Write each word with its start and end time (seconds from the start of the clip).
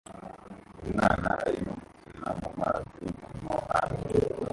Umwana 0.83 1.29
arimo 1.47 1.73
gukina 1.81 2.29
mumazi 2.39 3.05
mumuhanda 3.17 4.03